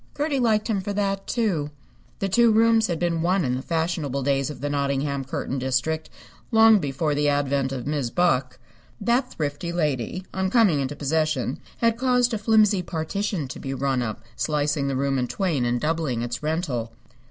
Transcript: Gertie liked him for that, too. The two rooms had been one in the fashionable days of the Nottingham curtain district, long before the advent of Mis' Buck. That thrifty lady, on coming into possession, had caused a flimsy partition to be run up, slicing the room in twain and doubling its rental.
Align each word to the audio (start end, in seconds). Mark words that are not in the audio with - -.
Gertie 0.17 0.39
liked 0.39 0.67
him 0.67 0.81
for 0.81 0.93
that, 0.93 1.27
too. 1.27 1.69
The 2.17 2.27
two 2.27 2.51
rooms 2.51 2.87
had 2.87 2.97
been 2.97 3.21
one 3.21 3.45
in 3.45 3.53
the 3.55 3.61
fashionable 3.61 4.23
days 4.23 4.49
of 4.49 4.59
the 4.59 4.67
Nottingham 4.67 5.23
curtain 5.25 5.59
district, 5.59 6.09
long 6.49 6.79
before 6.79 7.13
the 7.13 7.29
advent 7.29 7.71
of 7.71 7.85
Mis' 7.85 8.09
Buck. 8.09 8.57
That 8.99 9.31
thrifty 9.31 9.71
lady, 9.71 10.25
on 10.33 10.49
coming 10.49 10.79
into 10.79 10.95
possession, 10.95 11.59
had 11.77 11.99
caused 11.99 12.33
a 12.33 12.39
flimsy 12.39 12.81
partition 12.81 13.47
to 13.49 13.59
be 13.59 13.75
run 13.75 14.01
up, 14.01 14.21
slicing 14.35 14.87
the 14.87 14.95
room 14.95 15.19
in 15.19 15.27
twain 15.27 15.65
and 15.65 15.79
doubling 15.79 16.23
its 16.23 16.41
rental. 16.41 16.91